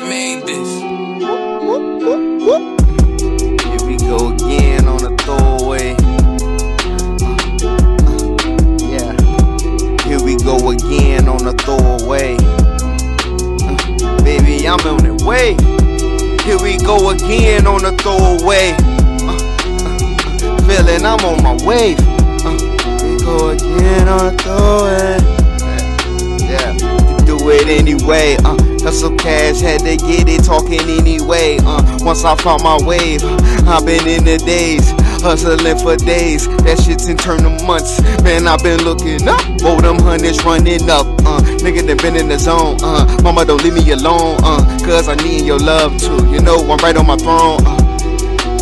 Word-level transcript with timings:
made 0.00 0.42
this. 0.46 0.80
Here 3.62 3.86
we 3.86 3.96
go 3.96 4.32
again 4.32 4.88
on 4.88 5.04
a 5.04 5.16
throwaway. 5.18 5.94
Yeah. 8.80 9.12
Here 10.04 10.22
we 10.22 10.36
go 10.36 10.70
again 10.70 11.28
on 11.28 11.46
a 11.46 11.52
throwaway. 11.52 12.36
Baby, 14.22 14.68
I'm 14.68 14.80
on 14.86 15.02
the 15.02 15.14
way. 15.24 15.56
Here 16.44 16.58
we 16.62 16.76
go 16.78 17.10
again 17.10 17.66
on 17.66 17.84
a 17.84 17.92
throwaway. 17.92 18.74
Feeling 20.66 21.04
I'm 21.04 21.24
on 21.24 21.42
my. 21.42 21.56
Uh, 22.44 22.58
here 23.00 23.12
we 23.12 23.18
go 23.24 23.50
again 23.50 24.08
on 24.08 24.26
a 24.26 24.36
throwaway. 24.38 25.18
Yeah, 26.40 26.76
do 27.24 27.36
it 27.50 27.68
anyway. 27.68 28.36
Uh, 28.44 28.65
hustle 28.86 29.16
cash, 29.16 29.60
had 29.60 29.80
to 29.80 29.96
get 29.96 30.28
it 30.28 30.44
talking 30.44 30.78
anyway. 30.78 31.58
Uh, 31.66 31.82
once 32.02 32.24
I 32.24 32.36
found 32.36 32.62
my 32.62 32.78
wave, 32.86 33.20
I've 33.66 33.84
been 33.84 34.06
in 34.06 34.22
the 34.22 34.38
days. 34.38 34.94
Hustling 35.26 35.78
for 35.78 35.96
days, 35.96 36.46
that 36.62 36.78
shit's 36.78 37.08
in 37.08 37.16
turn 37.16 37.42
to 37.42 37.50
months. 37.66 38.00
Man, 38.22 38.46
I've 38.46 38.62
been 38.62 38.84
looking 38.84 39.26
up. 39.26 39.42
Oh, 39.66 39.80
them 39.80 39.98
hundreds 39.98 40.44
running 40.44 40.88
up. 40.88 41.04
Uh, 41.26 41.42
nigga, 41.66 41.82
they 41.82 41.94
been 41.94 42.14
in 42.14 42.28
the 42.28 42.38
zone. 42.38 42.78
Uh, 42.80 43.04
mama, 43.24 43.44
don't 43.44 43.62
leave 43.64 43.74
me 43.74 43.90
alone. 43.90 44.38
Uh, 44.44 44.62
cause 44.86 45.08
I 45.08 45.16
need 45.16 45.44
your 45.44 45.58
love 45.58 45.98
too. 45.98 46.22
You 46.30 46.40
know, 46.40 46.62
I'm 46.70 46.78
right 46.78 46.96
on 46.96 47.08
my 47.08 47.16
throne. 47.16 47.58
Uh, 47.66 47.82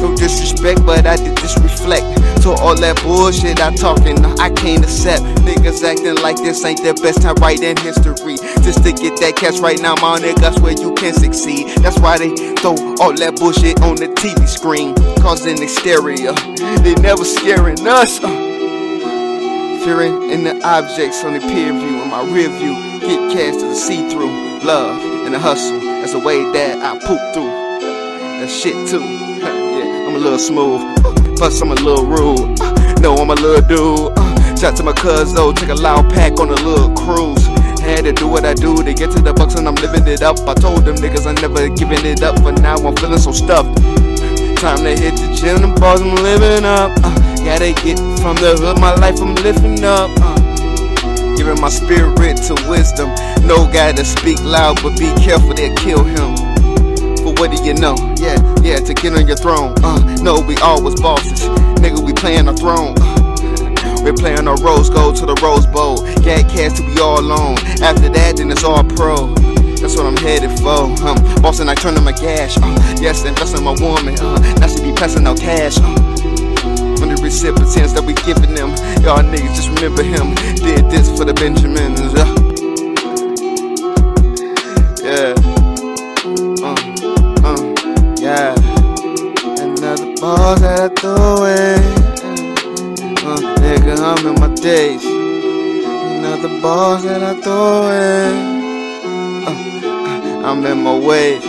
no 0.00 0.16
disrespect, 0.16 0.86
but 0.86 1.04
I 1.04 1.16
did 1.16 1.36
just 1.36 1.58
reflect. 1.58 2.23
So 2.44 2.52
all 2.60 2.76
that 2.76 3.00
bullshit 3.02 3.58
I 3.58 3.74
talking, 3.74 4.22
I 4.36 4.50
can't 4.50 4.84
accept. 4.84 5.24
Niggas 5.48 5.82
acting 5.82 6.20
like 6.20 6.36
this 6.36 6.62
ain't 6.62 6.76
the 6.84 6.92
best 6.92 7.22
time 7.22 7.36
right 7.36 7.58
in 7.58 7.74
history. 7.78 8.36
Just 8.60 8.84
to 8.84 8.92
get 8.92 9.16
that 9.24 9.32
cash 9.34 9.60
right 9.60 9.80
now, 9.80 9.94
my 10.04 10.20
niggas 10.20 10.60
where 10.60 10.76
you 10.76 10.92
can 10.92 11.14
succeed. 11.14 11.68
That's 11.80 11.98
why 11.98 12.18
they 12.18 12.36
throw 12.60 12.76
all 13.00 13.16
that 13.16 13.40
bullshit 13.40 13.80
on 13.80 13.96
the 13.96 14.12
TV 14.20 14.46
screen, 14.46 14.92
causing 15.24 15.56
hysteria. 15.56 16.34
They 16.84 16.92
never 17.00 17.24
scaring 17.24 17.80
us. 17.88 18.20
Uh, 18.22 18.28
fearing 19.80 20.28
in 20.28 20.44
the 20.44 20.60
objects 20.68 21.24
on 21.24 21.32
the 21.32 21.40
peer 21.40 21.72
view 21.72 21.96
and 22.04 22.10
my 22.10 22.28
rear 22.28 22.52
view. 22.60 22.76
Get 23.00 23.32
cash 23.32 23.56
to 23.56 23.72
the 23.72 23.74
see 23.74 24.10
through. 24.10 24.60
Love 24.60 25.00
and 25.24 25.32
the 25.32 25.38
hustle. 25.38 25.80
That's 25.80 26.12
the 26.12 26.20
way 26.20 26.44
that 26.52 26.76
I 26.84 26.92
poop 27.08 27.24
through. 27.32 27.48
That 28.44 28.50
shit 28.50 28.76
too. 28.86 29.00
yeah, 29.40 30.04
I'm 30.04 30.14
a 30.14 30.18
little 30.18 30.38
smooth. 30.38 31.23
Plus, 31.36 31.60
I'm 31.60 31.70
a 31.70 31.74
little 31.74 32.06
rude. 32.06 32.60
Uh, 32.60 32.94
no, 33.00 33.14
I'm 33.16 33.30
a 33.30 33.34
little 33.34 33.66
dude. 33.66 34.12
Uh, 34.16 34.56
shout 34.56 34.76
to 34.76 34.82
my 34.82 34.92
cuz 34.92 35.32
though, 35.34 35.52
take 35.52 35.68
a 35.68 35.74
loud 35.74 36.12
pack 36.12 36.38
on 36.38 36.48
a 36.48 36.54
little 36.54 36.94
cruise. 36.94 37.44
Had 37.80 38.04
to 38.04 38.12
do 38.12 38.28
what 38.28 38.44
I 38.44 38.54
do 38.54 38.82
to 38.82 38.94
get 38.94 39.10
to 39.10 39.20
the 39.20 39.34
bucks 39.34 39.56
and 39.56 39.68
I'm 39.68 39.74
living 39.76 40.06
it 40.06 40.22
up. 40.22 40.38
I 40.48 40.54
told 40.54 40.84
them 40.84 40.96
niggas 40.96 41.26
I'm 41.26 41.34
never 41.36 41.68
giving 41.68 42.04
it 42.06 42.22
up, 42.22 42.42
but 42.42 42.60
now 42.62 42.76
I'm 42.76 42.96
feeling 42.96 43.18
so 43.18 43.32
stuffed. 43.32 43.76
Time 44.56 44.78
to 44.78 44.96
hit 44.96 45.16
the 45.16 45.36
gym, 45.36 45.60
the 45.60 45.76
bars 45.78 46.00
I'm 46.00 46.14
living 46.14 46.64
up. 46.64 46.92
Uh, 47.04 47.36
gotta 47.44 47.74
get 47.82 47.98
from 48.22 48.36
the 48.36 48.56
hood, 48.56 48.80
my 48.80 48.94
life 48.94 49.20
I'm 49.20 49.34
lifting 49.36 49.84
up. 49.84 50.10
Uh, 50.16 51.36
giving 51.36 51.60
my 51.60 51.68
spirit 51.68 52.38
to 52.48 52.54
wisdom. 52.68 53.10
No 53.44 53.68
guy 53.70 53.92
to 53.92 54.04
speak 54.04 54.42
loud, 54.44 54.80
but 54.82 54.96
be 54.98 55.12
careful, 55.20 55.52
they'll 55.52 55.74
kill 55.76 56.04
him. 56.04 56.34
But 57.22 57.38
what 57.38 57.50
do 57.50 57.62
you 57.62 57.74
know? 57.74 57.96
Yeah, 58.16 58.40
yeah, 58.64 58.80
to 58.80 58.94
get 58.94 59.12
on 59.12 59.26
your 59.26 59.36
throne. 59.36 59.74
Uh, 59.84 60.00
no, 60.22 60.40
we 60.40 60.56
all 60.56 60.82
was 60.82 61.00
bosses. 61.00 61.46
Nigga, 61.78 62.00
we 62.04 62.12
playing 62.12 62.48
our 62.48 62.56
throne. 62.56 62.94
Uh, 62.98 64.00
we're 64.02 64.14
playing 64.14 64.48
our 64.48 64.56
rose 64.62 64.90
gold 64.90 65.16
to 65.16 65.26
the 65.26 65.34
Rose 65.42 65.66
Bowl. 65.66 65.96
Got 66.24 66.48
cash 66.48 66.78
till 66.78 66.86
we 66.86 66.98
all 67.00 67.20
alone. 67.20 67.58
After 67.82 68.08
that, 68.08 68.36
then 68.36 68.50
it's 68.50 68.64
all 68.64 68.82
pro. 68.82 69.34
That's 69.80 69.96
what 69.96 70.06
I'm 70.06 70.16
headed 70.16 70.58
for. 70.60 70.88
Um, 71.06 71.42
bossing, 71.42 71.68
I 71.68 71.74
turn 71.74 71.96
on 71.96 72.04
my 72.04 72.12
cash. 72.12 72.56
Uh, 72.56 72.96
yes, 73.00 73.24
invest 73.24 73.56
in 73.56 73.64
my 73.64 73.76
woman. 73.78 74.18
Uh, 74.18 74.38
now 74.58 74.66
she 74.66 74.82
be 74.82 74.92
passing 74.92 75.26
out 75.26 75.38
cash. 75.38 75.76
Uh, 75.78 76.14
the 77.16 77.22
recipients 77.22 77.92
that 77.92 78.02
we 78.02 78.14
giving 78.24 78.54
them. 78.54 78.70
Y'all 79.04 79.22
niggas 79.22 79.54
just 79.56 79.68
remember 79.68 80.02
him. 80.02 80.34
Did 80.56 80.90
this 80.90 81.08
for 81.16 81.24
the 81.24 81.34
Benjamins. 81.34 82.00
Uh, 82.00 82.43
Ball 90.24 90.56
that 90.56 90.80
I 90.80 90.88
throw 90.88 91.36
away. 91.36 91.74
Uh, 93.28 93.40
nigga, 93.60 93.94
I'm 94.00 94.26
in 94.26 94.34
my 94.40 94.48
days. 94.54 95.04
Another 95.04 96.48
ball 96.62 96.96
that 97.02 97.22
I 97.22 97.34
throw 97.42 97.82
away. 97.82 98.32
Uh, 99.44 100.48
I'm 100.48 100.64
in 100.64 100.78
my 100.82 100.96
wave. 100.98 101.42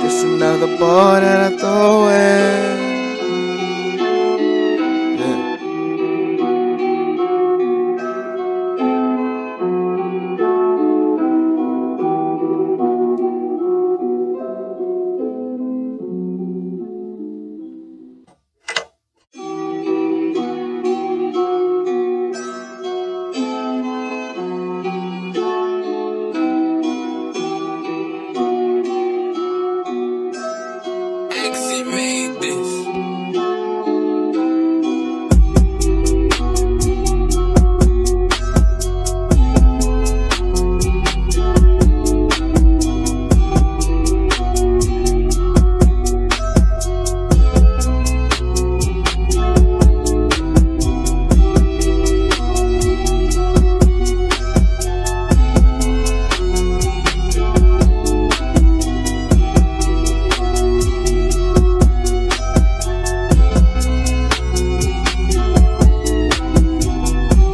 Just 0.00 0.24
another 0.24 0.78
ball 0.78 1.20
that 1.20 1.52
I 1.52 1.56
throw 1.58 2.04
away. 2.04 2.09
just 31.80 31.90
made 31.90 32.40
this. 32.40 32.89